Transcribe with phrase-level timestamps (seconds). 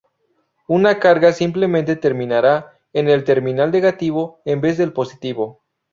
[0.67, 5.61] Una carga simplemente terminará en el terminal negativo, en vez del positivo.